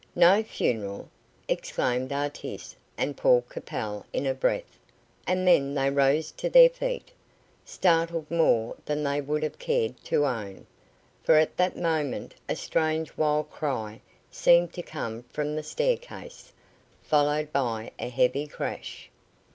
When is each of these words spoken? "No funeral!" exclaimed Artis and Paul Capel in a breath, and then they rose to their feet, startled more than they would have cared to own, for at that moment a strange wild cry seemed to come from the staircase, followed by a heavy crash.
"No 0.15 0.41
funeral!" 0.41 1.11
exclaimed 1.47 2.11
Artis 2.11 2.75
and 2.97 3.15
Paul 3.15 3.43
Capel 3.47 4.03
in 4.11 4.25
a 4.25 4.33
breath, 4.33 4.79
and 5.27 5.47
then 5.47 5.75
they 5.75 5.91
rose 5.91 6.31
to 6.31 6.49
their 6.49 6.69
feet, 6.71 7.11
startled 7.63 8.31
more 8.31 8.75
than 8.83 9.03
they 9.03 9.21
would 9.21 9.43
have 9.43 9.59
cared 9.59 9.95
to 10.05 10.25
own, 10.25 10.65
for 11.23 11.35
at 11.35 11.55
that 11.57 11.77
moment 11.77 12.33
a 12.49 12.55
strange 12.55 13.15
wild 13.15 13.51
cry 13.51 14.01
seemed 14.31 14.73
to 14.73 14.81
come 14.81 15.21
from 15.31 15.55
the 15.55 15.61
staircase, 15.61 16.51
followed 17.03 17.53
by 17.53 17.91
a 17.99 18.09
heavy 18.09 18.47
crash. 18.47 19.07